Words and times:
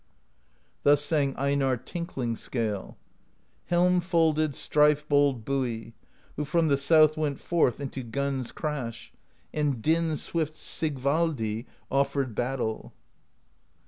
Thus 0.81 0.99
sang 1.03 1.35
Einarr 1.35 1.77
Tinkling 1.85 2.35
Scale: 2.35 2.97
Helm 3.67 3.99
folded 4.01 4.55
strife 4.55 5.07
bold 5.07 5.45
Bui,— 5.45 5.93
Who 6.37 6.43
from 6.43 6.69
the 6.69 6.77
south 6.77 7.17
went 7.17 7.39
forth 7.39 7.79
Into 7.79 8.01
Gunn's 8.01 8.51
Crash,— 8.51 9.13
and 9.53 9.79
din 9.79 10.15
swift 10.15 10.55
Sigvaldi 10.55 11.67
off^ered 11.91 12.33
battle. 12.33 12.93